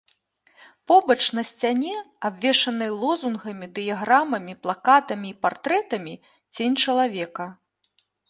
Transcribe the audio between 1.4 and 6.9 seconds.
сцяне, абвешанай лозунгамі, дыяграмамі, плакатамі і партрэтамі, цень